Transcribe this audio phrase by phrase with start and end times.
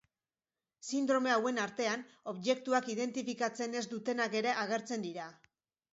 [0.87, 5.29] Sindrome hauen artean, objektuak identifikatzen ez dutenak ere agertzen dira.